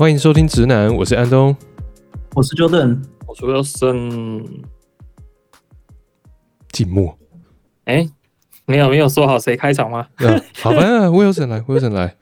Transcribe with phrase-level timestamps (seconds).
[0.00, 1.54] 欢迎收听直男，我是安东，
[2.34, 4.64] 我是 Jordan，我是 Wilson。
[6.70, 7.18] 静默。
[7.84, 8.08] 哎，
[8.64, 10.08] 没有没有说好谁开场吗？
[10.16, 10.78] 啊、好吧，
[11.12, 12.16] Wilson 来，Wilson 来。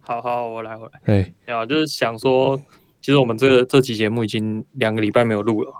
[0.00, 1.00] 好好，我来，我来。
[1.06, 2.56] 哎，啊，就是想说，
[3.00, 5.72] 其实我们这个这期节目已经两个礼拜没有录了。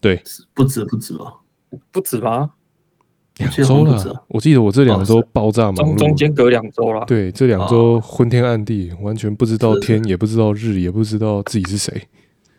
[0.00, 0.22] 对，
[0.54, 1.34] 不止不止吧？
[1.90, 2.52] 不止吗？
[3.38, 7.02] 两周了，我记得我这两周爆炸忙碌，中间隔两周了。
[7.06, 12.02] 对，这两周昏天暗地，完全不知道天，也不知道日，也不知道自己是谁。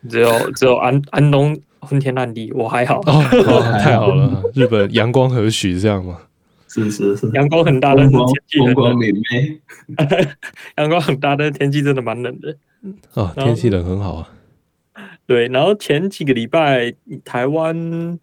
[0.08, 3.00] 只有只有安安东昏天暗地，我还好。
[3.06, 6.18] 哦，太好了，日本阳光何许这样吗？
[6.68, 9.60] 是是是， 阳光很大但是天气，阳光明媚，
[10.76, 12.56] 阳光很大的天气真的蛮冷的。
[13.14, 14.28] 啊，天气冷很好啊。
[15.24, 16.92] 对，然后前几个礼拜
[17.24, 18.18] 台湾。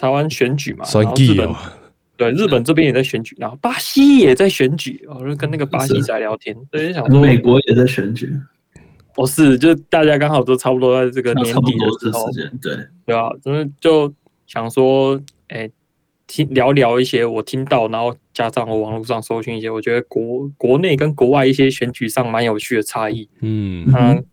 [0.00, 1.48] 台湾选举嘛，然后日本
[2.16, 8.32] 对日本这边也在选举，然后巴西也在选举，我就跟那个巴西仔聊天，所以想说美国也在选举，
[9.14, 12.76] 不是，就大家刚好都差不多在这个年底的时候，对。
[13.04, 14.12] 对啊，真的就
[14.46, 15.68] 想说，哎，
[16.26, 23.90] 听聊聊一些我听到，然后加上我网络上搜寻一些，我觉得国国内跟国外一些选举上蛮有趣的差异，嗯。
[23.92, 24.24] 嗯。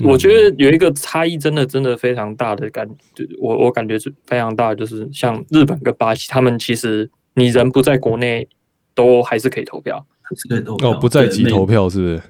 [0.00, 8.48] 我觉得有一个差异，真的真的非常大的感觉，我我感觉是非常大，就是像日本跟巴西，他们其实你人不在国内，
[8.92, 10.90] 都还是可以投票，还是可以投票。
[10.90, 12.22] 哦，不在籍投票是不是？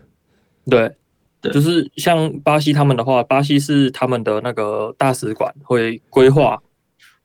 [0.66, 0.92] 对，
[1.40, 6.62] 对，就是像巴西他们的话，巴西是他们的那个大使馆会规划，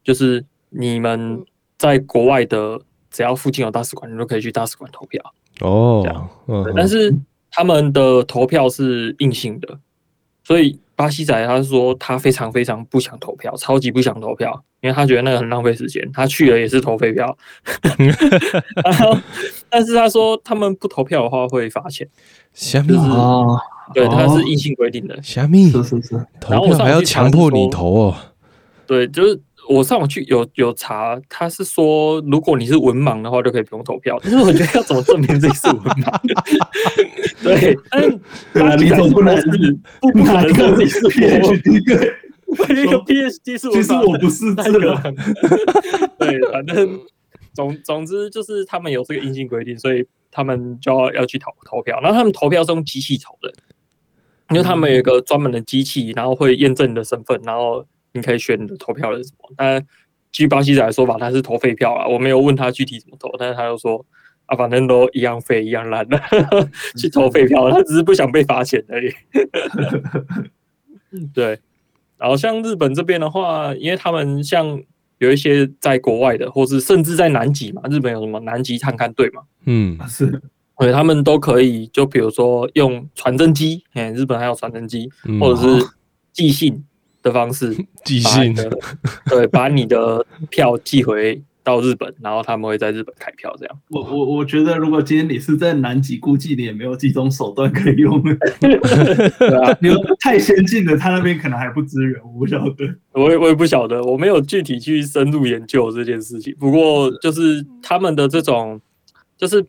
[0.03, 1.43] 就是你们
[1.77, 2.79] 在国外的，
[3.11, 5.21] 只要附近有大使馆，你都可以去大使馆投票。
[5.59, 6.29] 哦，这样，
[6.73, 7.13] 但是
[7.51, 9.77] 他们的投票是硬性的。
[10.49, 16.03] 所以巴西仔他说他非常非常不想投票，超级不想投票，因为他觉得那个很浪费时间。
[16.11, 17.37] 他去了也是投废票，
[18.83, 19.15] 然后
[19.69, 22.09] 但是他说他们不投票的话会罚钱。
[22.51, 23.45] 虾米啊，
[23.93, 25.21] 对，他是硬性规定的。
[25.21, 28.15] 虾米是是是，投票还要强迫你投哦。
[28.87, 29.39] 对，就是。
[29.69, 34.19] 我上网去有有查，他是说如果你是文盲的话，就可以不用投票。
[34.23, 36.19] 但是我觉得要怎么证明自己是文盲？
[37.43, 37.77] 对，
[38.51, 44.95] 但你总不能是不可能说自己是 PhD 对，一个 PhD 是文盲，其实我不是这个。
[46.17, 46.99] 对，反正
[47.53, 51.99] 总总之就是他们有这个硬性规定，所以他们就要要去投投票。
[52.01, 53.53] 然后他们投票是用机器投的，
[54.49, 57.85] 因为他们有一个专门的机器，然后会验证你的身份，然后。
[58.19, 59.49] 你可以选你的投票的是什么？
[59.57, 59.83] 但
[60.31, 62.07] 据巴西仔的说法，他是投废票啊。
[62.07, 64.05] 我没有问他具体怎么投，但是他又说
[64.45, 66.21] 啊，反正都一样废一样烂的，
[66.95, 67.71] 去投废票。
[67.71, 69.11] 他只是不想被罚钱而已。
[71.33, 71.59] 对。
[72.17, 74.79] 然后像日本这边的话，因为他们像
[75.19, 79.41] 有一些在国外的，或是甚至在南极嘛，日本有什么南极探勘队嘛？
[79.65, 80.41] 嗯，是。
[80.77, 85.09] 对，他们都可以，就比如说用传真机，哎，日本还有传真机，
[85.39, 85.85] 或者是
[86.31, 86.85] 寄信。
[87.21, 87.75] 的方式
[88.05, 88.55] 寄信，
[89.29, 93.79] 对，把你的票寄回到日本，然后他们会在日本开票，这样。
[93.89, 98.21] 我我我觉得，如果今天你是在南极，估计你也没有几种手段可以用。
[98.59, 102.95] 对啊，你太先进了，他那边可能还不支援，我不晓得。
[103.11, 106.55] 我也我也不晓得，我没有具体去深入研究这件事情。
[106.57, 108.79] 不过就是他们的这种，
[109.37, 109.63] 就是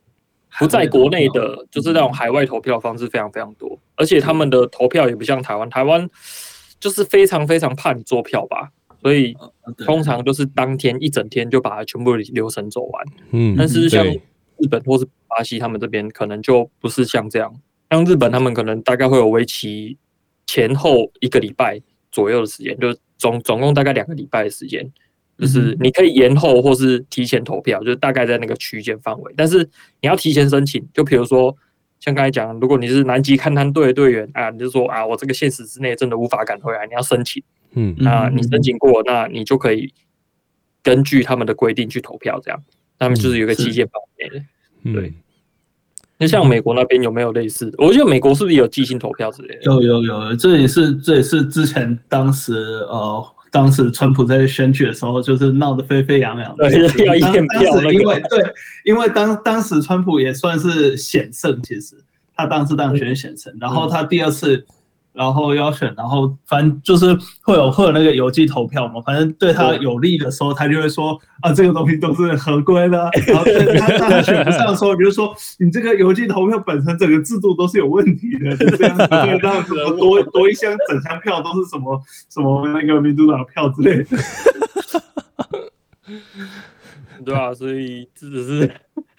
[0.59, 6.09] 不在国内的，就是那种海外投票方式非常非常多，而且他们的投票也不像台湾，台湾。
[6.81, 8.71] 就是非常非常怕你做票吧，
[9.03, 9.37] 所以
[9.85, 13.07] 通常就是当天一整天就把它全部流程走完。
[13.33, 17.55] 嗯，但是像日本或是巴西他们这边可能就不是像这样，
[17.91, 19.99] 像日本他们可能大概会有为期
[20.47, 21.79] 前后一个礼拜
[22.11, 24.91] 左右的时间，就总总共大概两个礼拜的时间，
[25.39, 29.59] 就是你可以延后或是提前投票，就是大概在那个区间范围，但是
[30.01, 31.55] 你要提前申请，就比如说。
[32.01, 37.43] 像刚才讲，如果你是南极勘探队的队员啊，你就说啊，我这个限时之内真的无法赶回来，你要申请。
[37.75, 39.93] 嗯，那你申请过，那你就可以
[40.83, 42.61] 根据他们的规定去投票，这样。
[42.99, 44.45] 他们就是有个期限范围的。
[44.83, 45.13] 嗯、对。
[46.19, 47.73] 那像美国那边有没有类似？
[47.79, 49.63] 我觉得美国是不是有即兴投票之类的？
[49.63, 52.55] 有有有，这也是这也是之前当时
[52.89, 53.27] 呃。
[53.51, 56.71] 当时川普在选举的时候，就是闹得沸沸扬扬的。
[56.71, 57.63] 对，要验票。
[57.73, 58.43] 当时因为对，
[58.85, 61.97] 因为当当时川普也算是险胜，其实
[62.37, 64.67] 他当时当选险胜，然后他第二次。
[65.13, 73.11] 然后要选，然后反正就是会有会有那个邮寄投票嘛，反正对他有利的时候，他就会说啊，这个东西都是合规的。
[73.27, 73.45] 然后
[73.99, 84.07] 他 他选不上的时候，比如说你这个邮寄投票本身整个制度都是有问题的，就这样子对，这样子多多一箱整箱票都是什么什么那个民主党票之类的。
[87.25, 88.71] 对啊，所以这只是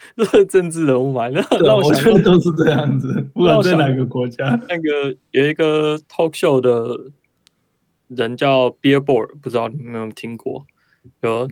[0.18, 1.28] 这是政治人物嘛？
[1.30, 4.60] 那那我觉得都是这样子，不管在哪个国家。
[4.68, 7.12] 那个有一个 talk show 的
[8.08, 10.66] 人叫 Billboard，不知道你们有没有听过？
[11.22, 11.48] 有，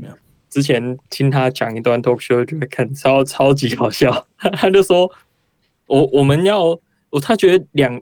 [0.49, 4.27] 之前听他讲一段 talk show，就会看超超级好笑。
[4.37, 5.09] 他就说，
[5.87, 6.77] 我我们要，
[7.09, 8.01] 我他觉得两，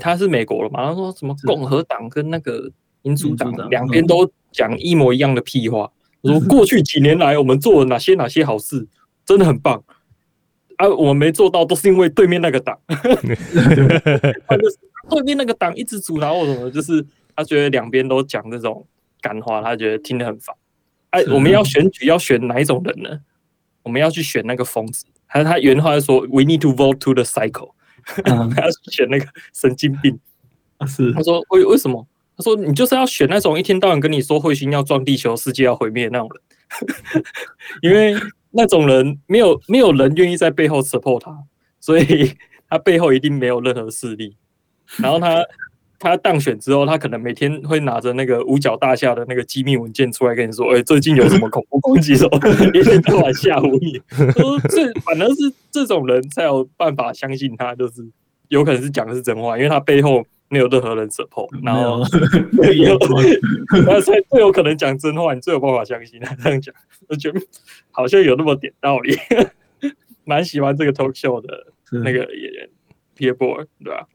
[0.00, 0.86] 他是美国了嘛？
[0.86, 2.70] 他说什么共和党跟那个
[3.02, 5.90] 民主党两边都讲一模一样的屁话。
[6.24, 8.86] 说 过去几年来我们做了哪些哪些好事，
[9.26, 9.82] 真的很棒。
[10.76, 12.78] 啊，我没做到，都是因为对面那个党，
[15.08, 17.02] 对 面那个党一直阻挠我什么，就是
[17.34, 18.86] 他觉得两边都讲这种
[19.22, 20.54] 干话，他觉得听得很烦。
[21.10, 23.20] 哎，我们要选举要选哪一种人呢？
[23.84, 27.70] 我们要去选那个疯子，还是他原话说，We need to vote to the cycle，
[28.22, 30.20] 他要选那个神经病。
[30.86, 32.06] 是，他说为为什么？
[32.36, 36.28] 他说你就是要选那种一天到晚跟你说彗星要撞地球、世界要毁灭的那种
[37.14, 37.24] 人，
[37.80, 38.14] 因为。
[38.56, 41.36] 那种人没有没有人愿意在背后 support 他，
[41.78, 42.32] 所以
[42.68, 44.36] 他背后一定没有任何势力。
[44.96, 45.44] 然后他
[45.98, 52.38] 他当选之后，他可能每天会拿着那个五角大厦的那个机密文件出来跟你说：“哎、欸，最近有什么恐怖攻击？”什 么
[52.74, 54.00] 一天到晚吓唬你。
[54.32, 58.08] 说这反而是这种人才有办法相信他，就是
[58.48, 60.24] 有可能是讲的是真话，因为他背后。
[60.48, 62.04] 没有任何人 support，然后
[62.72, 62.96] 有，
[63.84, 66.72] 那才最有可能讲真话，你最有办法相信他这样讲，
[67.08, 67.40] 我觉得
[67.96, 69.16] 好像有那么点道理，
[70.24, 71.48] 蛮喜欢这个 talk show 的
[71.90, 72.68] 那个演员
[73.16, 74.06] Billboard 对吧？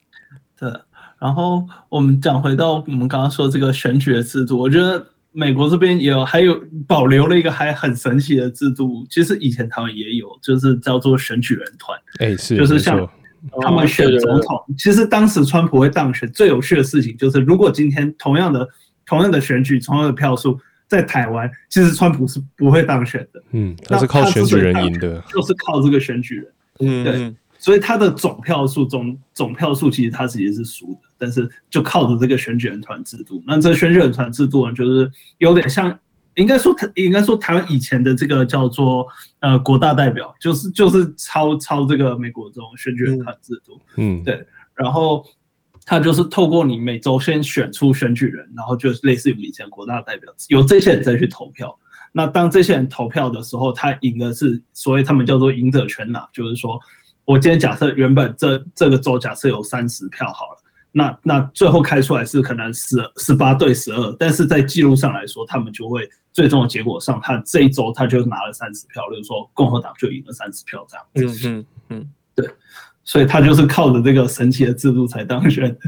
[0.58, 0.72] 对。
[1.20, 13.10] 然后我们讲回到我们刚刚说这个选举的制度，我觉得美国这边也有还有保留了一个还很神奇的制度，其实以前他们也有，就是叫做选举人团，哎，是，就是像。
[13.60, 18.70] 他们选总统，其实当时川普会当选，最有趣的事情就是，如果今天同样的
[19.04, 20.60] 同样的选举，同样的票数
[20.92, 23.42] 在台湾，其实川普是不会当选的。
[23.52, 26.48] 嗯，他是靠选举人赢的，就是靠这个选举人。
[26.82, 35.98] 嗯，对，所以他的总票数总总票数其实他其实是输的，但是就靠着这个选举人团制度，那这个选举人团制度呢，就是有点像。
[36.36, 39.06] 应该说，他应该说，台湾以前的这个叫做
[39.42, 44.42] 呃国大代表，就是就是抄抄这个美国这种选举人团制度，嗯，对。
[44.74, 45.26] 然后
[45.92, 51.78] 他就是透过你每周先选出选举人，然后就类似于以前国大代表，由这些人再去投票。
[52.14, 56.80] 那当这些人投票的时候，他赢的是所谓他们叫做赢者全拿，就是说
[57.26, 60.58] 我今天假设原本这这个州假设有三十票好了。
[60.94, 71.50] 那那最后开出来是可能十十八对十二，但是在记录上来说，他们就会最终的结果上，他这一周他就拿了三十票，就是说共和党就赢了三十票这样子。
[71.50, 72.50] 嗯嗯嗯，对，
[73.12, 75.80] 所以他就是靠着这个神奇的制度才当选的。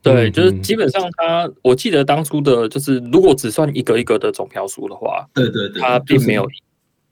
[0.00, 6.50] 对，就是基本上他，我记得当初的就是如果只算一个一个的总票数的话，对对对，他并没有赢，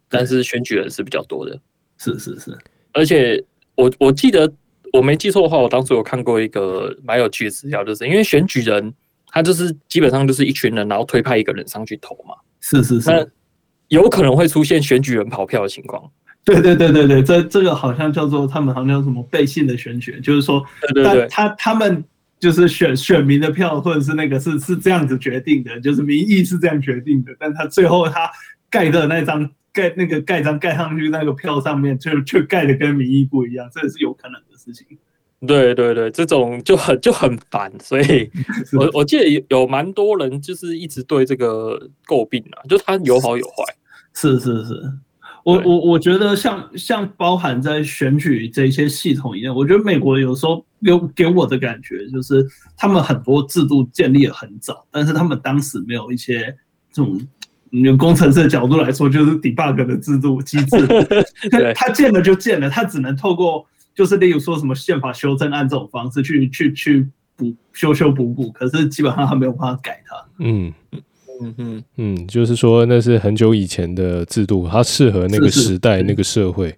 [0.08, 1.60] 但是选举人是比较多的。
[1.98, 2.56] 是是是，
[2.92, 4.50] 而且我我记得。
[4.92, 8.92] 我没记错的话，我当时有看过一个蛮有趣的资料，就是因为选举人
[9.28, 12.34] 他就是基本上就是一群人，然后推派一个人上去投嘛。
[12.58, 13.24] 是是是，那
[13.86, 16.10] 有可能会出现选举人跑票的情况。
[16.44, 20.64] 对对对对对，这这个好像叫做他们好像叫什么背信的选举，就是说，
[20.94, 22.02] 对对对，他他们
[22.38, 28.30] 就是选选民的票，或者是那个是是这样子决定的，就是民意是这样决定的，但他最后他
[28.68, 34.46] 盖的那张盖那个盖章盖上去那个票上面，就却盖的跟民意不一样，这也是有可能的。
[34.62, 34.86] 事情，
[35.46, 38.30] 对对对，这种就很就很烦，所以
[38.74, 43.64] 我我记得有有蛮多人就是一直对这个诟病啊，就他有好有坏。
[44.12, 44.92] 是是是，
[45.44, 56.56] 我我我觉得像像包含在选举这些系统一样，我觉得美国有时候给给我的感觉就是他们很多制度建立的很早，但是他们当时没有一些
[56.92, 57.20] 这种
[57.70, 60.86] 用工程师的角度来说，就是 debug 的制度机制，
[61.74, 63.66] 他建了就建了，他只能透过。
[63.92, 67.06] 就是例如说什么宪法修正案这种方式去去去
[67.36, 70.16] 补修修补补，可是基本上他没有办法改它。
[70.38, 70.72] 嗯
[71.40, 76.74] 嗯嗯嗯，就是说那是很久以前的制度，它适合那个时代是是那个社会。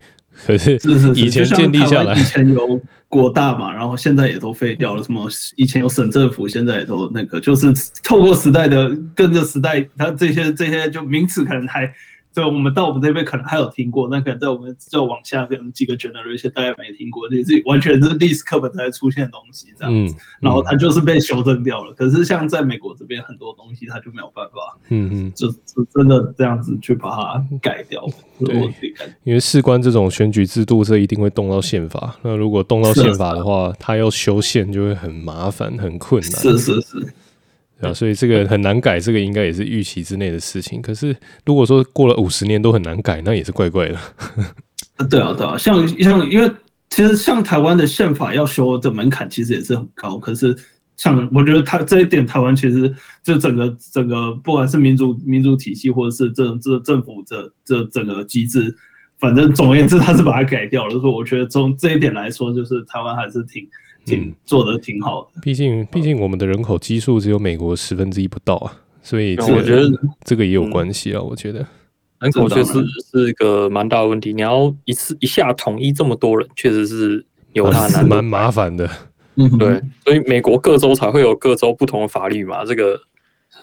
[0.47, 0.75] 可是
[1.15, 5.03] 以前建立下来，以前有国大嘛，然后现在也都废掉了。
[5.03, 11.93] 什么以前有省政府，现在也都那个，就是透过时代的跟着时代，它这些这些就名词可能还。
[12.33, 20.15] 所以我们到我们这边可能还有听过，但可能在我们再往下可能几个 generation 大家没听过，这是完全是历史课本才出现的东西这样子。
[20.15, 21.93] 嗯嗯、然后它就是被修正掉了。
[21.93, 28.03] 可是像在美国这边很多东西，它就没有办法，嗯嗯，就就真的这样子去把它改掉。
[28.41, 28.57] 对，
[29.25, 32.17] 因为事关这种选举制度，这一定会动到宪法。
[32.23, 36.33] 那如果动到宪法的话，它要修宪就会很麻烦、很困难。
[36.33, 37.13] 是是是。
[37.83, 40.81] 啊，所以这个很难改，这个应该也是预期之内的事情。
[40.81, 43.99] 可是如果说过了五十年都很难改，那也是怪怪的。
[45.11, 46.51] 对啊，对啊，像像因为
[46.91, 50.57] 其实像台湾的宪法要修的门槛其实也是很高，可是
[50.97, 58.73] 像我觉得他这一点，台湾其实就整个整个不管是民主民主体系或者是这这政府这这整个机制，
[59.19, 60.93] 反正总而言之，他是把它改掉了。
[61.01, 63.67] 所以我觉得从这一点来说，就是台湾还是挺
[64.05, 65.41] 挺做的挺好的。
[65.43, 69.91] 毕竟毕竟我们的人口基数只有美国十分之一不到啊，所以我觉得
[70.25, 71.67] 这个也有关系啊，我觉得。
[72.21, 72.75] 人口确实
[73.11, 78.89] 是一个蛮大的问题，你要一次一下统一这么多人，确实是有它难，蛮麻烦的。
[79.35, 82.97] 嗯，对，所以美国各州才会有各州不同的法律嘛，这个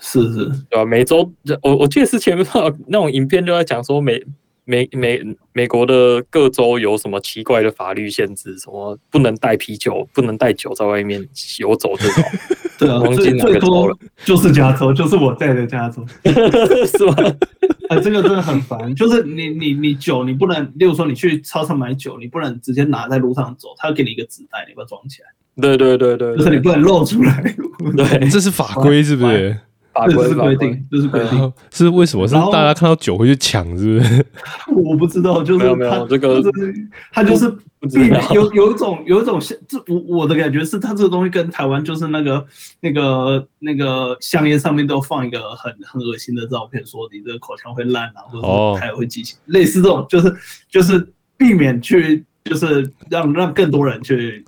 [0.02, 0.84] 是是，对吧？
[0.84, 1.32] 每州，
[1.62, 2.46] 我我记得是前面
[2.88, 4.22] 那种影片就在讲说美
[4.70, 5.20] 美美
[5.52, 12.24] 美国的各州有什么奇怪的法律限制，什么不能带啤酒，不能带酒在外面游走这种。
[12.78, 13.92] 对啊，最最多
[14.24, 17.16] 就是加州，就是我在的加州， 是吧？
[17.90, 18.94] 哎、欸，这个真的很烦。
[18.94, 25.30] 就是你你你酒，你不能，例如说你去超市买酒，你不能直接拿在路上走，他要给你一个纸袋，你把它装起来。
[25.60, 27.42] 对对对对，就是你不能露出来。
[27.98, 29.60] 对，这是法规，是不是？
[30.00, 31.54] 法规是规定，这是规定。
[31.72, 32.28] 是为什么？
[32.28, 34.26] 是大家看到酒会去抢，是不是？
[34.74, 36.42] 我不知道，就是没有没有这个，
[37.12, 37.50] 他就是
[37.82, 42.46] 避免有有一种有一种像这我我的感觉是，他这个东西跟台湾就是那个
[42.80, 50.36] 那个那个香烟上面都放一个很很恶心的照片，说你这个口腔会烂啊，或者说还会畸形，类似这种，就是
[50.70, 54.46] 就是避免去就是让让更多人去。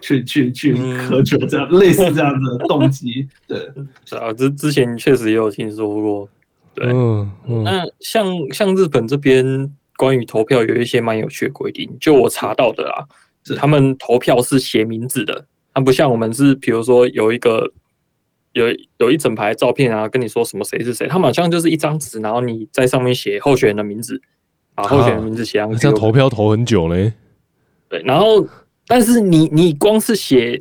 [0.00, 3.58] 去去去喝酒，这样、嗯、类似这样的动机， 对，
[4.04, 6.28] 是啊，之之前确实也有听说过，
[6.74, 13.06] 对，嗯嗯、那像像日本这边关于投票有一些蛮有趣的规定，就我查到的啦，
[13.44, 13.54] 是。
[13.54, 17.70] 他们投票是写名字的，它不像我们是，比如说有一个
[18.52, 18.64] 有
[18.98, 24.20] 有一整排照片啊，跟你说什么谁是谁，他们好像就是一张纸，然后你在上面写候选人的名字，
[24.74, 27.12] 把候选人名字写上去，这样投票投很久嘞，
[27.88, 28.48] 对，然后。
[28.90, 30.60] 但是你你光是写，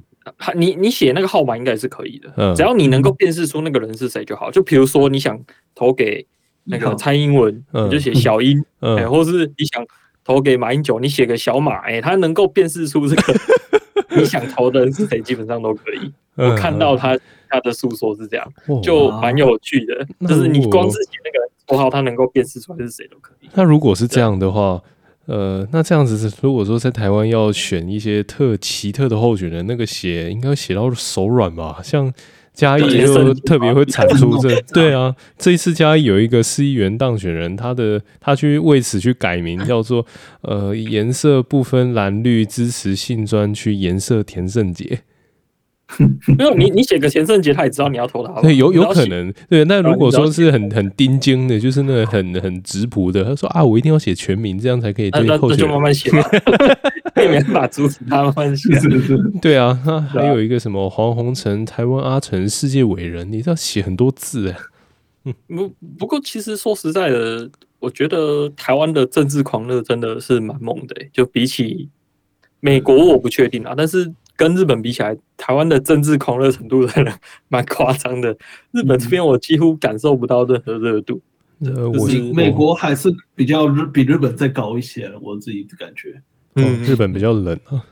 [0.56, 4.52] 你你写那个号码应该是可以的，嗯、只要你能够辨识出那个人是谁就好。
[4.52, 5.36] 就比如说你想
[5.74, 6.24] 投给
[6.66, 9.84] 那个蔡英文，嗯、你就写小英，嗯欸，或是你想
[10.24, 13.34] 投给马英九，你写个小马，哎，他能够辨识出这个
[14.16, 16.14] 你想投的人是谁，基本上都可以。
[16.36, 17.18] 嗯、我看到他
[17.50, 18.48] 他的诉说是这样，
[18.84, 23.50] 就蛮有趣的，就是你光是写那个符号，他能够辨识出来是谁都可以。
[23.56, 24.80] 那如果是这样的话。
[25.30, 31.80] 呃，那这样子是，如果说在台湾要选一些特奇特的候选人，那个写应该写到手软吧？
[31.84, 32.12] 像
[32.52, 40.04] 嘉义就特别会产出这，对啊，这一次嘉义有一个市议员当选人，他的他去为此去改名，叫做
[40.42, 45.02] 呃颜色不分蓝绿，支持性专区颜色田胜杰。
[46.38, 48.40] 没有你，你写个钱圣杰，他也知道你要投他。
[48.42, 49.34] 对，有有可能。
[49.50, 55.58] 对，那如果说是很很钉钉的，就是那个很很直朴的，他说啊，我一定要写全名，这样才可以对候选人。
[55.58, 56.12] 那就慢慢写，
[57.16, 58.70] 没办法阻止他慢慢写。
[59.42, 64.56] 对啊，那还有一个什么黄宏成，台湾阿成，世界伟人，你知道写很多字哎。
[65.26, 65.68] 嗯，不
[65.98, 71.90] 不过其实说实在的，我觉得台湾的政治狂热真的是蛮猛的，就比起
[72.60, 74.14] 美国，我不确定啊，但是。
[74.40, 77.14] 跟日本比起来，台湾的政治狂热程度真的
[77.50, 78.30] 蛮夸张的。
[78.72, 81.22] 日本这边我几乎感受不到任何热度。
[81.60, 86.22] 呃，我美国还是比较日比日本再高一些，我自己的感觉。
[86.56, 87.84] 嗯，日本比较冷啊。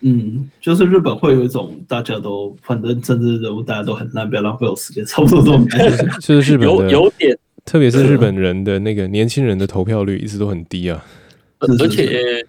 [0.00, 6.04] 嗯，就是日本会有一种大家都反正政治人物大家都很烂，不要浪费我时间，差不多这种感觉。
[6.18, 11.04] 就是日本有有点，特别是日本人的那个年轻人的投票率一直都很低啊，
[11.60, 12.44] 而且。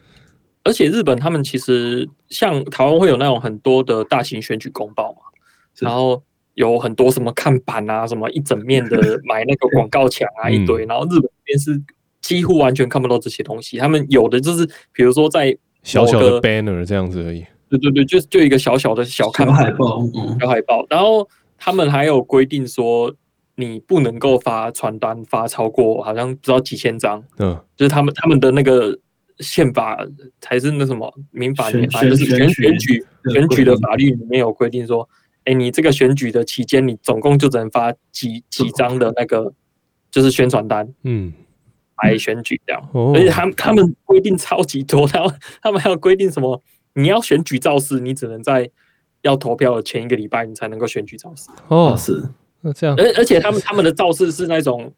[0.68, 5.20] 而且日本他们其实像台湾会有那种很多的大型选举公报嘛，
[5.80, 6.22] 然后
[6.56, 11.82] 有很多什么看板啊，什么一整面的买那个广告墙啊 一堆，然后日本这边是
[12.20, 20.04] 几乎完全看不到这些东西，他们有的就是比如说在小小的 banner 这样子而已，对对对，就就一个小小的小看海报，
[20.42, 21.26] 小海报，然后
[21.58, 23.16] 他们还有规定说
[23.56, 29.00] 你不能够发传单发超过好像不知道几千张，嗯，就是他们他们的那个。
[29.40, 30.04] 宪法
[30.42, 35.08] 才是那什么民法里面，反正就是选选举选举的法律里面有规定说，
[35.46, 39.54] 哎，你这个选举的期间，你总共就只能发几几张的那个
[40.10, 41.32] 就是宣传单，嗯，
[42.02, 42.90] 来选举这样。
[43.14, 46.60] 而且他们他们规定超级多，然 后他们还有规定什么，
[46.96, 48.68] 你要选举造势，你只能在
[49.22, 51.50] 要投票的前一个礼拜，你才能够选举造势。
[51.68, 52.24] 哦，是
[52.62, 52.96] 那这样。
[52.98, 54.92] 而而且他们他们的造势是那种，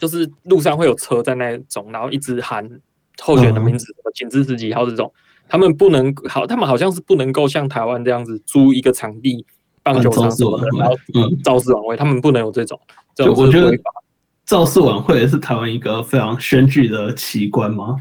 [0.00, 2.68] 就是路上会有车在那种，然后一直喊。
[3.20, 5.12] 候选的名字，请支持几号这种，
[5.48, 9.44] 他们不能好，他们好像是不能够像台湾这样子租一个场地，
[9.82, 10.94] 棒球场什么的，然后
[11.42, 12.78] 造势晚会，他们不能有这种。
[13.14, 13.72] 就我觉得
[14.44, 17.96] 造势晚会也是台湾一个非常选举的奇观吗？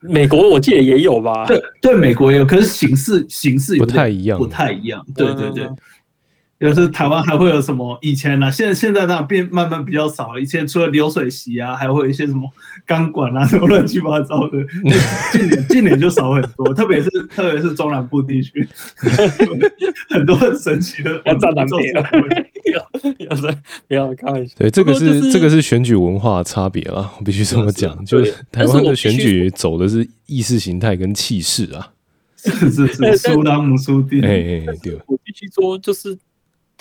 [0.00, 1.46] 美国我记得也有吧？
[1.46, 5.04] 对对，美国也有，可是形式形式不太一样，不太一样。
[5.14, 5.68] 对对对。
[6.62, 8.50] 就是台湾还会有什么以前呢、啊？
[8.50, 10.38] 现在现在这样变慢慢比较少。
[10.38, 12.48] 以前除了流水席啊，还会有一些什么
[12.86, 14.58] 钢管啊，什么乱七八糟的。
[15.32, 18.68] 近年近年就少很多，特别是特别是中南部地区，
[20.08, 21.20] 很多很神奇的。
[21.24, 22.08] 要站南边了，
[23.28, 23.42] 要是
[23.88, 24.54] 不要开玩笑。
[24.56, 28.04] 对，这个是、就是、这个是选举文化差别了，我必须这么讲。
[28.04, 31.90] 就是台湾的选举走的是意识形态跟气势啊。
[32.36, 34.20] 是是是，输当母输弟。
[34.20, 34.96] 哎哎，对。
[35.06, 36.16] 我必须说，就是。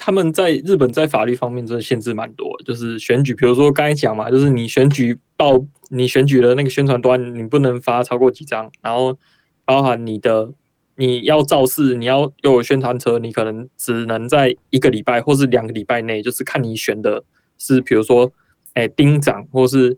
[0.04, 9.16] 他们在日本在法律方面真的限制蛮多，就是选举，比如说刚才讲嘛，就是你选举报你选举的那个宣传端，你不能发超过几张，然后
[9.64, 10.52] 包含你的
[10.96, 17.24] 你要造势，你要又有宣传车，你可能只能在一个礼拜或是两个礼拜内，就是看你选的
[17.60, 18.32] 是，比如说
[18.74, 19.96] 哎町长或是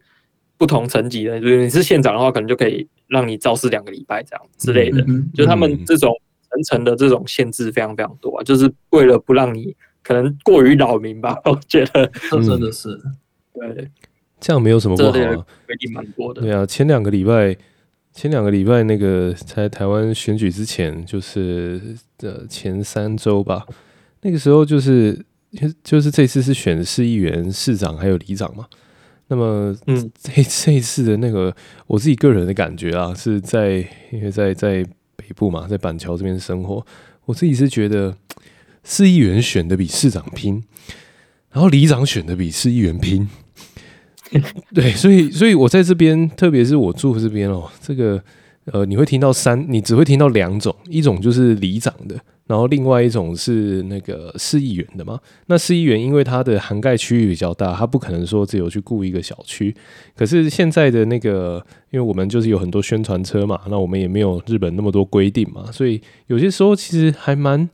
[0.58, 6.14] 不同层级的，就是你是县长的话，可能就可以让你造势两个礼拜这样之类的，嗯、就他们这种
[6.50, 9.74] 层层的这种限制非常非常多啊，就是为了不让你。
[10.04, 13.00] 可能过于扰民吧， 我觉得这真的是，
[13.54, 13.90] 对，
[14.40, 16.42] 这样没有什么不好啊，规定蛮多的。
[16.42, 17.56] 对啊，前两个礼拜，
[18.12, 21.82] 前两个礼拜那个在台湾选举之前，就是
[22.20, 23.66] 呃前三周吧，
[24.22, 25.18] 那个时候就是
[25.82, 28.68] 就是这次是选市议员、市长还有里长嘛。
[29.28, 31.56] 那么，嗯，这这一次的那个
[31.88, 33.78] 我自己个人的感觉啊，是在
[34.12, 36.86] 因为在在北部嘛，在板桥这边生活，
[37.24, 38.14] 我自己是觉得。
[38.84, 40.62] 市议员选的比市长拼，
[41.52, 43.30] 然后里长选的比市议员拼，
[44.76, 48.22] 对，所以，所以我在这边，特别是我住这边哦，这个
[48.66, 55.20] 呃，你会听到三，你只会听到两种，一种就是里长的，然后另外一种是那个市议员的嘛。
[55.48, 59.74] 那市议员因为它的涵盖区域比较大，他不可能说只有去顾一个小区。
[60.16, 67.70] 可是现在的那个，因为我们就是有很多宣传车嘛，那我们也没有日本那么多规定嘛，所以有些时候其实还蛮。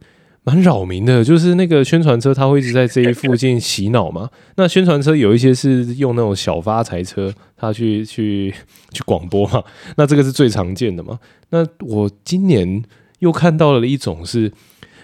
[0.49, 4.29] 很扰民的，就是那个宣传车，它会一直在这一附近洗脑嘛。
[4.55, 8.53] 那宣传车有一些是用那种小发财车，它去去
[8.91, 9.63] 去广播嘛。
[9.97, 11.19] 那这个是最常见的嘛。
[11.49, 12.83] 那我今年
[13.19, 14.51] 又看到了一种是。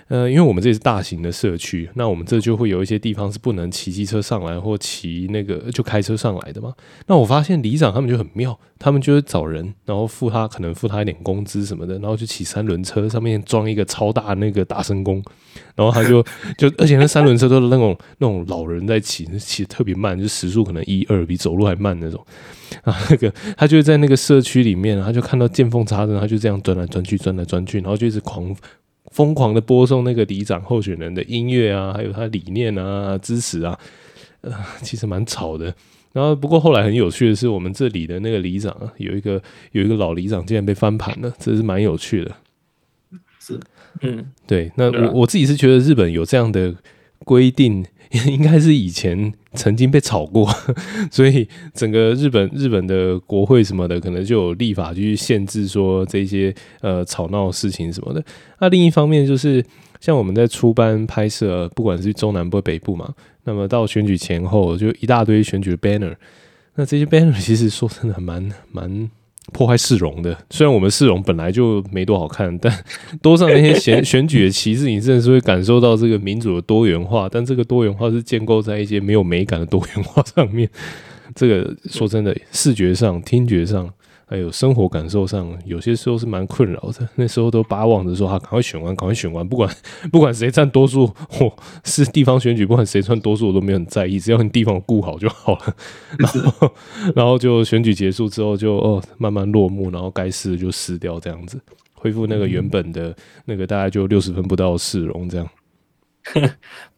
[0.07, 6.71] 呃，因为我们这是大型的社区，那我们这就会有一些地方是不能骑机车上来，或骑那个就开车上来的嘛。
[7.07, 15.23] 那我发现里长他们就很妙，他们就会找人，然后付他可能付他一点工资什么的，然后就骑三轮车，上面装一个超大那个大声公，
[15.75, 16.23] 然后他就
[16.55, 22.23] 就而且那三轮车都是那种那种老人在骑，骑特别慢，就时速可能一二，比走路还慢那种。
[22.83, 28.55] 啊，那个他就在那个社区里面，他就看到见缝插针，他就这样钻来钻去，钻来钻去，然后就一直狂。
[29.15, 33.79] 疯狂的播送那个里长候选人的音乐啊，还有他理念啊、支持啊，
[34.41, 35.73] 呃，其实蛮吵的。
[36.11, 42.35] 然后不过后来很有趣的是，我们这里的那个里长啊，有一个有一个老里长竟然被翻盘了，这是蛮有趣的。
[43.39, 43.57] 是，
[44.01, 44.69] 嗯，对。
[44.75, 46.75] 那我我自己是觉得日本有这样的
[47.25, 47.85] 规定。
[48.27, 50.47] 应该是以前曾经被炒过，
[51.11, 58.23] 所以整个日本日本的国会什么的，可能就有立法去限制说这些呃吵闹事情什么的。
[58.59, 59.61] 那另一方面就是
[59.99, 63.11] 像我们在出班拍摄，不管是中南部北部嘛，
[63.43, 66.15] 那么到选举前后就一大堆选举的 banner，
[66.75, 69.09] 那这些 banner 其实说真的蛮蛮。
[69.53, 72.83] 破坏市容的，虽然我们市容本来就没多好看，但
[73.21, 77.29] 多上那些选 选举的旗帜，你真的是会感受到这个民主的多元化。
[77.31, 80.69] 但这个多元化是建构在一些没有美感的多元化上面。
[81.33, 83.89] 这个说真的，视觉上、听觉上。
[84.27, 87.07] 还有生活感受上，有些时候是蛮困扰的。
[87.13, 89.69] 那时候都巴望着说：“哈，赶快选完，赶快选完， 不管
[90.11, 95.75] 不管谁占多数，或是地方选举，不管谁占多数，我都没有很在意，只要你地方顾好就好了。
[96.17, 96.71] ”然后，
[97.15, 101.61] 然后就选举结束之后就，就哦慢慢落幕，然后该撕的就撕掉，这样子
[101.93, 105.47] 恢复那个原本的那个大概就六十分不到的市容这样。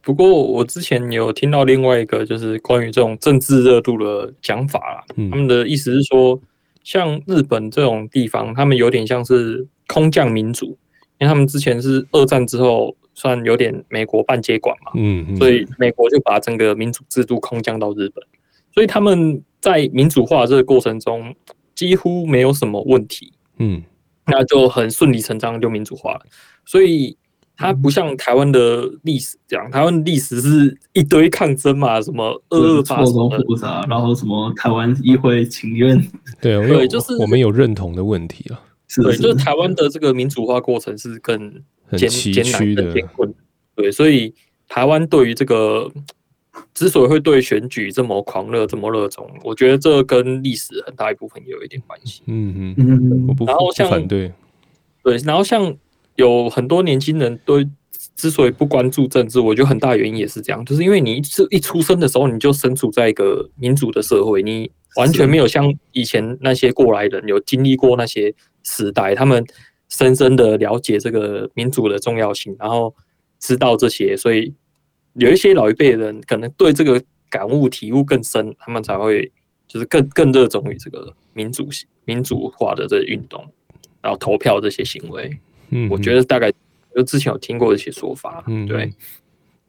[0.00, 6.40] 不过我之前有听到另外一个就是关于这种政治热度的讲法啦，他们的意思是说。
[6.88, 10.68] 像日本这种地方，他们有点像是空降民主，
[11.18, 18.24] 因为他们之前是二战之后算有点美国半接管嘛，嗯，嗯，所以美国就把整个民主制度空降到日本，
[18.72, 21.34] 所以他们在民主化这个过程中
[21.74, 23.82] 几乎没有什么问题，嗯，
[24.24, 26.20] 那就很顺理成章就民主化了，
[26.64, 27.18] 所以。
[27.58, 36.00] 它不像台湾的历史这样，台湾历史是一堆抗争嘛，什么二二八，错综复杂，然后什么台湾议会请愿，
[36.40, 38.60] 对，对，就是我们有认同的问题了。
[39.02, 41.52] 对，就是台湾的这个民主化过程是更
[41.96, 43.34] 艰艰难的艰困。
[43.74, 44.32] 对，所以
[44.68, 45.90] 台湾对于这个
[46.72, 52.22] 之所以会对选举这么狂热、这么热衷，我觉得这跟历史很大一部分也有一点关系。
[52.26, 54.32] 嗯嗯，我不然后像反对，
[55.02, 55.76] 对，然后像
[56.18, 57.64] 有很多年轻人都
[58.14, 69.44] 之所以不关注政治，我觉得很大原因也是这样，就是因为你是一出生的时候你就身处在一个民主的社会，你完全没有像以前那些过来人有经历过那些时代，他们
[69.88, 72.94] 深深的了解这个民主的重要性，然后
[73.40, 74.54] 知道这些，所以。
[75.14, 79.32] 有一些老一辈人可能对这个感悟体悟更深，他们才会
[79.66, 81.68] 就是更更热衷于这个民主
[82.04, 83.44] 民主化的这运动，
[84.00, 85.40] 然后投票这些行为。
[85.70, 86.52] 嗯，我觉得大概
[86.94, 88.44] 就之前有听过一些说法。
[88.46, 88.92] 嗯，对。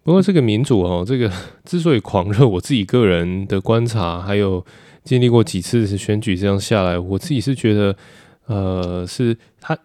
[0.04, 1.32] 不过这个民主哦，这个
[1.66, 4.66] 之所以狂热，我自己个人的观察，还有
[5.04, 7.96] 经历过几次选举这样下来，我自己是觉得，
[8.48, 9.78] 呃，是他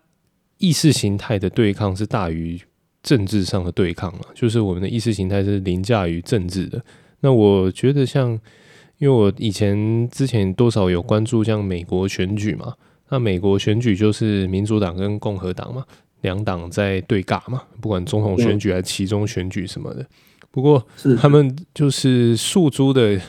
[0.58, 2.60] 意识形态的对抗是大于。
[3.04, 6.82] 政治上的对抗了，就是我们的意识形态是凌驾于政治的。
[7.20, 8.30] 那我觉得像，
[8.96, 12.72] 因为我以前之前多少有关注像美国选举嘛，
[13.10, 15.84] 那美国选举就是民主党跟共和党嘛，
[16.24, 20.04] 两党在对尬嘛，不管总统选举还是其中选举什么的。
[20.50, 20.84] 不过
[21.20, 23.20] 他们就是诉诸的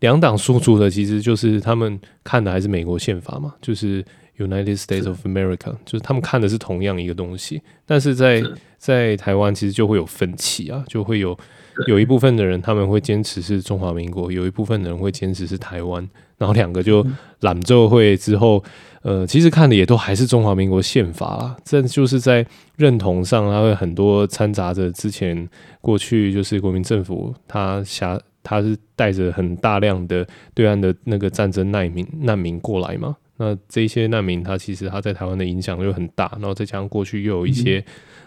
[0.00, 4.04] 两党诉诸的，其实就是他们看的还是美国宪法嘛，就是
[4.36, 8.42] United States of America，就是他们看的是同样一个东西，但是在
[8.78, 11.38] 在台湾其实就会有分歧啊，就会有
[11.86, 17.06] 有一部分的人他们会坚持是中华民国，有一部分的人会坚持是台湾，然后两个就
[17.40, 18.62] 揽奏会之后，
[19.02, 25.48] 呃，其实看的也都还是中华民国宪法啦，这就是在认同上，它会很多掺杂着之前
[25.80, 37.84] 过去就是国民政府他辖他是带着很大量的对岸的那个战争难民难民过来嘛，那这些难民他其实他在台湾的影响就很大，然后再加上过去又有一些。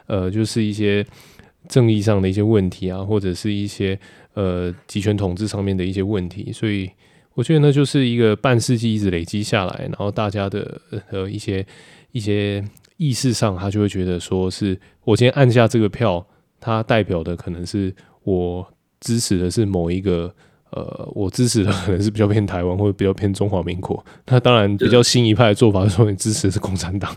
[0.08, 1.04] 呃，就是一些
[1.68, 4.00] 正义上的一些问题啊，或者是一些
[4.36, 6.88] 呃集权统治上面的一些问题，所以
[7.36, 11.64] 我觉得那，就是一个半世纪一直累积下来，然后大家的呃一些
[12.12, 12.64] 一些
[12.98, 16.26] 意识上，他就会觉得说是我今天按下这个票，
[16.60, 17.94] 它代表的可能是
[18.24, 18.68] 我
[19.00, 20.34] 支持的是某一个。
[20.72, 24.04] 呃，我支持的可能是比较偏台湾或者比较偏中华民国。
[24.26, 27.16] 那当然，比较新一派的做法是说你支持的是共产党。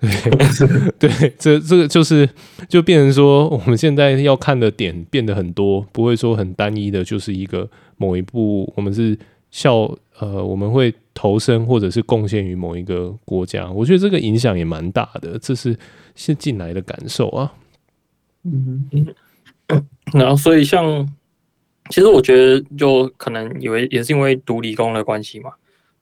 [0.00, 2.26] 对，对，这这个就是
[2.66, 9.18] 就变成说，我们现在要看的点变得很多，不会说很单一的，就是一个某一部我们是
[9.54, 13.70] 效呃，我们会投身或者是贡献于某一个国家。
[13.70, 15.76] 我觉得这个影响也蛮大的，这是
[16.16, 17.52] 是进来的感受啊。
[18.42, 19.06] 嗯嗯，
[20.12, 21.08] 然后所以像。
[21.90, 25.50] 其实我觉得，就可能以为也是因为读理工的关系嘛，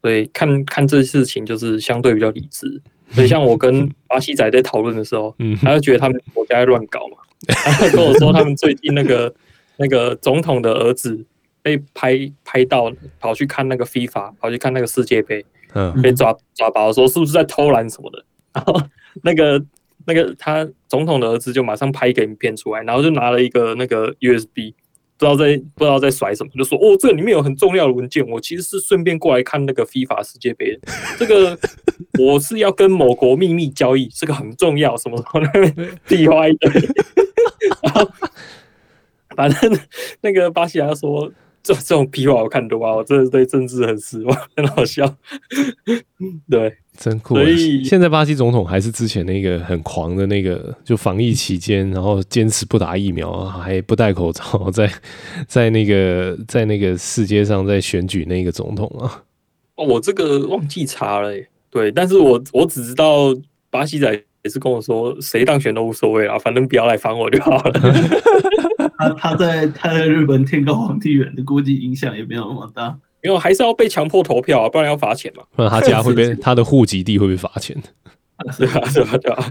[0.01, 2.81] 所以看看这事情就是相对比较理智。
[3.11, 7.17] 所以像我跟 巴西仔在讨论的时候，他就觉得他们国家在乱搞嘛，
[7.51, 9.35] 他跟我说他们最近那个
[9.77, 11.25] 那个总统的儿子
[11.63, 15.45] 被拍拍到跑去看那个 FIFA，跑去看那个世界杯，
[16.03, 18.83] 被抓抓包说是不是在偷懒什么的，然后
[19.23, 19.65] 那个
[20.07, 24.75] 那个他总统的儿子就马上拍一个影片出来，然后就拿了一个那个 USB。
[25.19, 30.77] 不知道在不知道在甩什么，就说哦，这个里面有很重要的文件，我其实是顺便过来看那个 FIFA 世界杯。
[31.17, 31.57] 这个
[32.19, 36.73] 我是要跟某国秘密交易，这个很重要，什么什么那边屁话一堆。
[37.85, 38.11] 然后
[39.37, 39.79] 反正
[40.23, 41.31] 那个巴西亚说。
[41.63, 42.97] 这这种屁话我看多啊！
[42.97, 45.07] 我真的对政治很失望，很好笑。
[46.51, 47.37] 对，真酷。
[47.37, 54.93] 所以现在巴西总统还是之前那个很狂的那个，就防疫期间，然后坚持不打疫苗，还不戴口罩，在
[55.47, 59.23] 在那个在那个世界上在选举那个总统啊。
[59.77, 61.49] 哦，我这个忘记查了耶。
[61.71, 63.35] 对，但是我我只知道
[63.71, 67.73] 巴西仔也是跟我说，谁当选都无所谓啊，反正不要来烦我就好了。
[68.99, 72.97] 他他在他在日本天高皇帝远的，估计影响也没有那么大。
[73.23, 75.45] 因为还是要被强迫投票啊，不然要罚钱嘛。
[75.55, 77.77] 不然他家会被 他的户籍地会被罚钱。
[78.51, 79.49] 是啊，是 啊，对啊，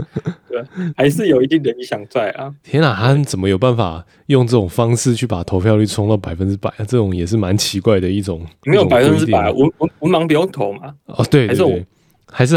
[0.50, 0.62] 对，
[0.98, 2.54] 还是有一定的影响在啊。
[2.62, 6.70] 天啊，他怎么有办法用这种方式去把投票率冲到百分之百？
[6.80, 8.46] 这种也是蛮奇怪的一种。
[8.66, 10.94] 没有百分之百，文文文盲不用投嘛？
[11.06, 11.48] 哦，对。
[11.48, 11.64] 还是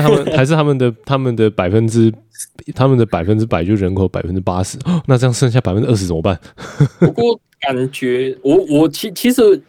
[0.00, 2.12] 他们， 还是他们的，他们的百分之，
[2.74, 6.38] 他们的百分之百就人口百分之八十，那这样剩下百分之二十怎么办？
[7.00, 9.60] 不过感觉我我其其实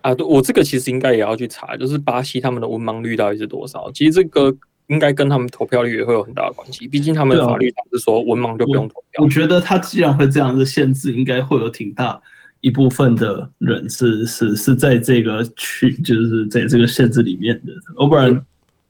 [0.00, 3.90] 啊，我这个其实应该也要去查，就是巴西他们的文盲率到底是多少？
[3.92, 4.54] 其实这个
[4.86, 9.20] 应该跟他们投票率也会有很大的关系，毕竟他们的法律上是说文盲就不用投票。
[9.20, 12.18] 我，我觉得他既然会这样子限制，应该会有挺大
[12.60, 18.42] 一部分的人是是是在这个区，就是在这个限制里面的，要不然。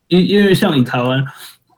[0.09, 1.25] 因因为像以台湾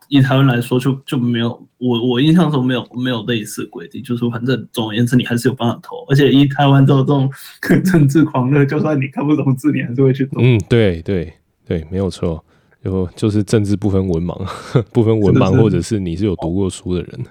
[0.09, 7.31] 以台湾来说就，就就没有我我印象中没有没有类似规定，就是反正总而言之你还是有办法投，而且以台湾这种
[7.85, 10.41] 政治狂热，就算你看不懂字，你还是会去投。
[10.41, 11.33] 嗯，对对
[11.65, 12.45] 对，没有错，
[12.83, 14.37] 就就是政治不分文盲，
[14.93, 17.25] 不分文盲，或者是你是有读过书的人。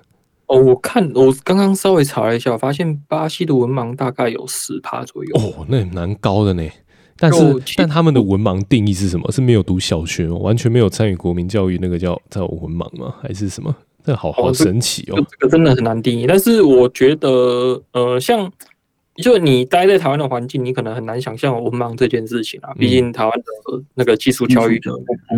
[0.48, 5.36] 哦，我看我刚刚稍微查了一下，发现巴西的文盲大概有十趴左右。
[5.36, 6.64] 哦，那也蛮高的呢。
[7.20, 7.40] 但是，
[7.76, 9.32] 但他们的文盲定义是什么？
[9.32, 10.38] 是没有读小学吗？
[10.38, 13.14] 完全没有参与国民教育，那个叫叫文盲吗？
[13.22, 13.76] 还是什么？
[14.06, 15.16] 这好好神奇哦！
[15.30, 16.26] 这个真的很难定义。
[16.26, 18.50] 但是我觉得，呃，像
[19.18, 22.74] 就你待在台湾的环境，你可能很难想象文盲这件事情啊。
[22.76, 24.92] 毕竟台湾的那个技术教育的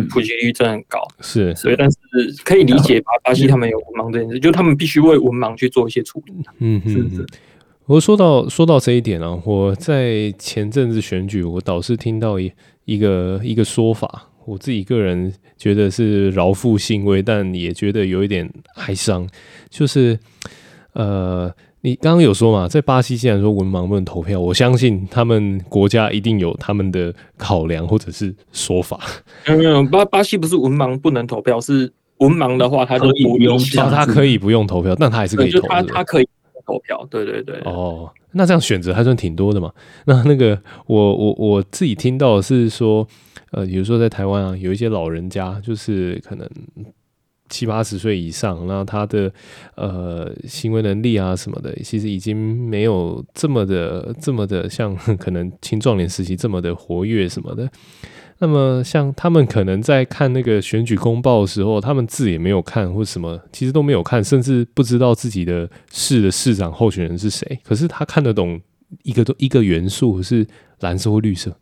[0.08, 1.52] 普及率真的很高，是。
[1.56, 1.98] 所以，但是
[2.44, 6.32] 可以理解巴巴西他们有文盲这件事，就他们必须为文盲去做一些处理。
[6.60, 7.26] 嗯嗯。
[7.92, 12.50] 我说到说到这一点啊，我在前阵子选举，我倒是听到一
[12.86, 19.28] 一个一个说法，我自己个人觉得是饶富兴味，但也觉得有一点哀伤。
[19.68, 20.18] 就是
[20.94, 21.52] 呃，
[21.82, 28.98] 你刚刚有说嘛，在巴西既然说文盲不能投票，我相信他们国家一定有他们的考量或者是说法。
[29.46, 36.26] 没有没有，巴巴西不是文盲不能投票，是文盲的话他就不用，他可以不用投票，但他还是可以投，他他可以。
[36.72, 37.58] 投票，对对对。
[37.64, 39.70] 哦，那这样选择还算挺多的嘛。
[40.06, 43.06] 那那个，我我我自己听到是说，
[43.50, 46.48] 呃，比如说在台湾啊，有一些老人家，就是可能
[47.50, 49.30] 七八十岁以上，那他的
[49.74, 57.68] 呃行为能力啊什么的，其实已经没有这么的这么的像 可能青壮年时期这么的活跃什么的。
[58.42, 67.60] 那么，像他们可能在看那个选举公报的时候，他们字也没有看，或什么，其实都没有看，甚至不知道自己的市的市长候选人是谁。
[67.62, 68.60] 可是他看得懂
[69.04, 70.44] 一个一个元素是
[70.80, 71.56] 蓝色或绿色，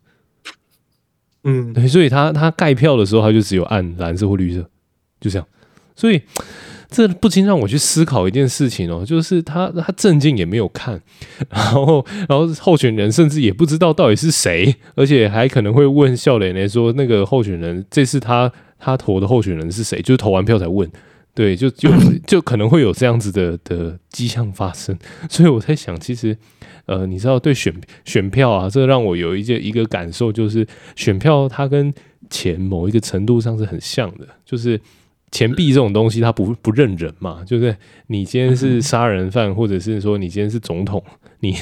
[1.44, 4.62] 嗯，对，所以他他盖票的时候，他就只有按蓝色或绿色，
[5.20, 5.46] 就这样，
[5.94, 6.22] 所以。
[6.90, 11.00] 这不禁让我去思考一件事情哦，就是他他政见也没有看，
[11.48, 20.02] 然后然后候选人甚至也不知道到底是谁，而且还可能会问笑脸呢，说那个候选人这次他他投的候选人是谁？
[20.02, 20.90] 就是投完票才问，
[21.32, 21.90] 对，就 就
[22.26, 24.98] 就可能会有这样子的的迹象发生。
[25.28, 26.36] 所以我在想，其实
[26.86, 27.72] 呃，你知道对选
[28.04, 31.94] 选票啊，这让我有一件一个感受，就是选票它跟
[32.28, 34.80] 钱某一个程度上是很像的，就是。
[35.30, 37.76] 钱币这种东西，它不不认人嘛，就是
[38.08, 41.02] 你今天是杀人犯，或者是说你今天是总统，
[41.40, 41.56] 你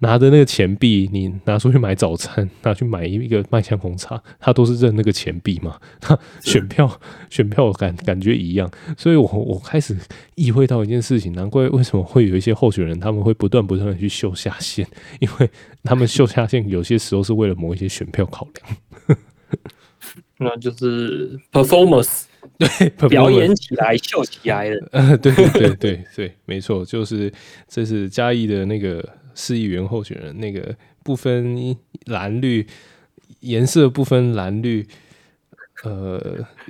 [0.00, 5.78] 拿着那个钱币，你拿出去买早餐， 拿去买一个麦香红茶，他都是认那个钱币嘛。
[5.98, 7.00] 他选票
[7.30, 9.96] 选票感感觉一样，所以我我开始
[10.34, 14.86] 意会到一件事情，难怪为什么会有一些候选人他们会不断不断的去秀下限，
[15.20, 15.50] 因为
[15.82, 18.46] 他们秀下限有些时候是为了某一些选票考
[19.06, 19.18] 量，
[20.38, 22.24] 那就是 performance。
[22.58, 24.88] 对，表演起来，秀起来了。
[24.92, 27.32] 呃，对对对对对，没错，就是
[27.68, 32.66] 这是嘉义的那个市议员候选人，那个不分蓝绿
[33.40, 34.86] 颜色，不分蓝绿。
[35.86, 36.20] 呃，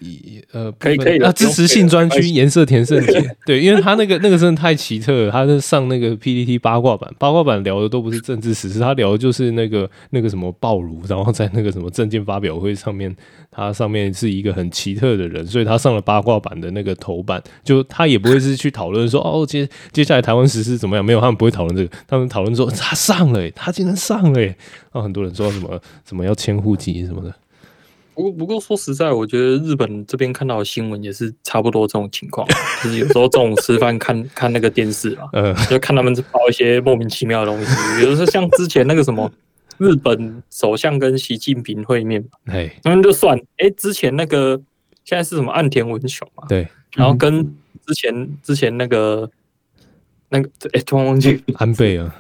[0.01, 13.15] 以呃，可以可以，啊，支持性专区颜色填胜杰， 对，因为他那个那个真的太奇特了，他是上那个 PPT 八卦版，八卦版聊的都不是政治时事，他聊的就是那个那个什么暴儒，然后在那个什么证件发表会上面，
[13.51, 24.55] 他上面是一个很奇特的人，所以他上了八卦版的那个头版，就他也不会是去讨论说哦接接下来台湾时事怎么样，没有，他们不会讨论这个，他们讨论说他上了，他竟然上了，然
[24.93, 27.35] 后很多人说什么什么要迁户籍什么的。
[28.17, 32.49] 不过，不过说实在，我觉得日本这边看到的新闻也是差不多这种情况，
[32.83, 39.31] 就是有时候中午吃饭看看那个电视啊，嗯，就看他们报一些莫名其妙的东西，比如说像之前那个什么
[39.77, 44.59] 日本首相跟习近平会面，哎，他们就算，哎，之前那个
[45.05, 47.45] 现在是什么岸田文雄嘛，对，然后跟
[47.87, 49.31] 之前之前那个
[50.31, 52.17] 那个哎，突然忘记安倍啊，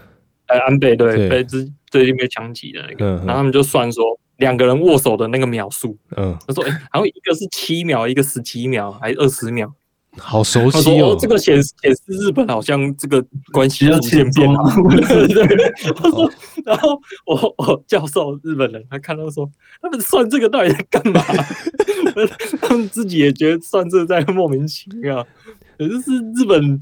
[0.48, 4.04] 哎，安倍对，被之最近被枪击的那个，然后他们就算说。
[4.38, 9.72] 两个人握手的那个秒数，嗯，他说，哎、欸，然后一个是七秒，一个十几秒，还是二十秒，
[10.18, 11.09] 好熟悉哦。
[11.12, 14.59] 哦这个显显示日本好像这个关系要渐变了。
[15.09, 15.72] 对对对。
[15.94, 16.31] 他说，
[16.66, 21.22] 然后我我教授日本人，他看到说，他们算这个到底在干嘛？
[22.61, 25.27] 他们自己也觉得算这个在莫名其妙。
[25.79, 26.79] 可是是日本，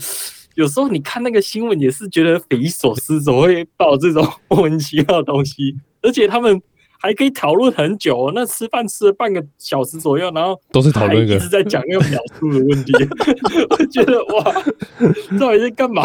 [0.57, 5.77] 有时候你看那个新闻也是觉得匪夷所思，怎么会报这种莫名其妙的东西？
[6.03, 6.61] 而且他们。
[7.05, 12.95] 还可以讨论很久，那吃饭吃了半个小时左右，然后都是讨论一直在讲那个秒数的问题。
[13.69, 14.43] 我觉得哇，
[15.39, 16.03] 到底在干嘛？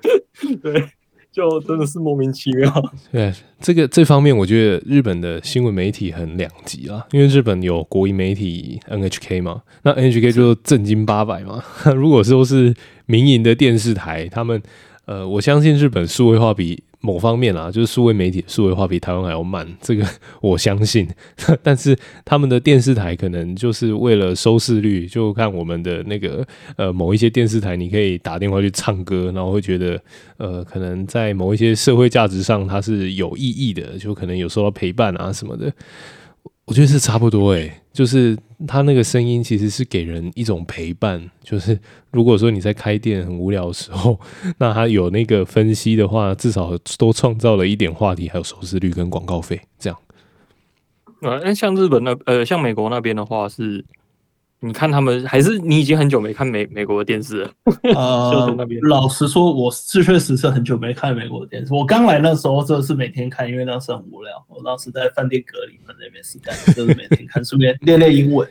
[0.62, 0.82] 对，
[1.30, 2.72] 就真的是莫名其妙。
[3.12, 11.62] 对，这个这方面，我觉得日本的新闻媒体很两极啊，因为日本有国营媒体 NHK 嘛，那 NHK 就正经八百嘛。
[11.94, 12.74] 如果说是
[13.04, 14.62] 民营的电视台，他们
[15.04, 16.82] 呃，我相信日本数位化比。
[17.00, 20.06] 某方面啊，就是数位媒体数位化比台湾还要慢，这个
[20.42, 21.08] 我相信。
[21.62, 29.98] 但是他们的电视台可能就是为了收视率，就看我们的那个呃某一些电视台，你可以打电话去唱歌，然后会觉得
[30.36, 35.72] 呃可能在某一些社会价值上它是有意义的，就可能有受到陪伴啊什么的。
[36.66, 41.30] 我觉得是差不多诶、就是他那个声音其实是给人一种陪伴。
[41.42, 41.78] 就是
[42.10, 44.18] 如果说你在开店很无聊的时候，
[44.58, 49.98] 那他有那个分析的话，至少都创造了一点话题，还有收视率跟广告费这样。
[51.22, 53.84] 呃，那像日本那呃，像美国那边的话是。
[54.62, 57.50] 你看他们还是你已经很久没看美美国的电视了？
[57.96, 61.72] 呃，老实说，我是确实是很久没看美国的电视。
[61.72, 64.44] 我刚来那时候，真的是每天看，因为那时候很无聊。
[64.48, 68.46] 我当时在饭店隔离，反正也没事干，就是每天看，顺便练练英文。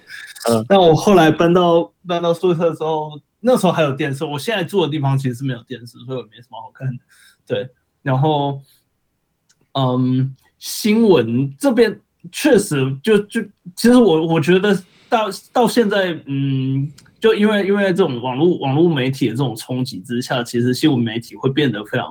[0.50, 4.26] 嗯，但我后来搬到搬到宿舍之后，那时候还有电视。
[4.26, 7.04] 我现在住的地方其实是没有电视，所以我没什么好看的。
[7.46, 7.70] 对，
[8.02, 8.60] 然后，
[9.74, 13.44] 嗯，新闻这边确实就就
[13.76, 14.76] 其实我我觉得。
[15.10, 22.08] 到到现在，嗯，就因为因为这种网络网络媒体的这种冲击之下，其实新闻媒体会变得非常，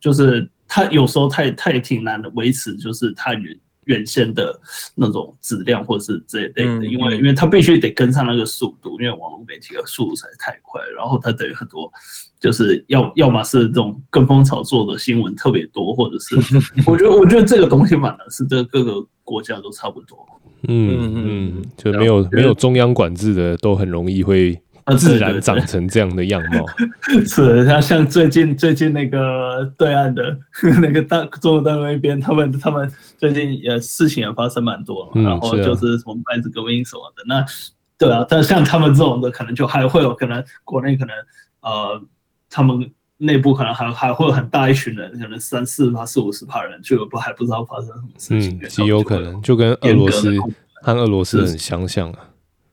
[0.00, 3.56] 就是它有时候太太挺难的维持，就是它原
[3.88, 4.58] 原先的
[4.94, 11.90] 那种质量或者是这一类的，嗯、因为因为它必须得跟上那个速度，因为网络媒体的速度实在太快，然后它等于很多
[12.38, 16.36] 就是要要么是这种跟风炒作的新闻特别多，或者是
[16.86, 20.18] 我觉得我觉得这个东西反而是这各个国家都差不多。
[20.66, 24.60] 嗯嗯，就没有没有中央管制的，都很容易会
[24.96, 26.64] 自然长成这样的样貌。
[27.26, 30.38] 是像像最近最近那个对岸的
[30.80, 37.22] 那个大中国大陆那边，他们他们最近也事情也发生蛮多，然后就是什么白纸革命什么的。
[37.26, 37.44] 那
[37.96, 41.14] 对啊，但像他们这种的，可能就还会有可能国内可能
[41.62, 42.00] 呃，
[42.48, 48.60] 他们内部可能还还会有很大一群人，可能三四趴四五十趴人，就不还不知道发生什么事情。
[48.62, 50.36] 嗯，极有可能就跟俄罗斯。
[50.80, 52.20] 和俄罗斯很相像啊，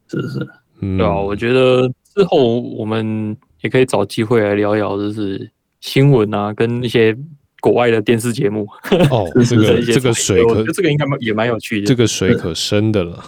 [0.07, 0.47] 是是，是，
[0.81, 5.51] 嗯，对啊，我觉得之后我们也可以找机会来聊聊，就是
[5.81, 7.15] 新闻啊，跟一些
[7.59, 8.67] 国外的电视节目。
[9.11, 13.23] 哦， 这个这个水可，这个应该也蛮有趣的，这个水可深的了。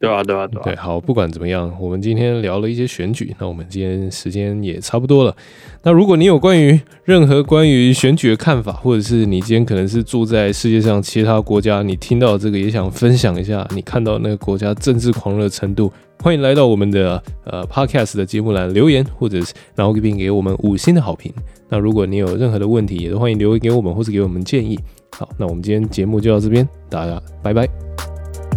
[0.00, 0.64] 对啊，对啊，对啊。
[0.64, 5.36] 对，好，不管怎么样，我们今天聊了一些选举，那我们今天时间也差不多了。
[5.82, 21.30] 那如果你有关于任何关于选举的看法，或者是你今天可能是住在世界上其他国家，你听到这个也想分享一下你看到那个国家政治狂热程度，欢迎来到我们的呃 Podcast 的节目栏留言，或者是然后并给我们五星的好评。
[21.68, 24.80] 那如果你有任何的问题，也都欢迎留言给我们，或是给我们建议。
[25.10, 27.68] 好，那我们今天节目就到这边，大家拜拜，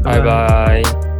[0.01, 1.12] 拜拜。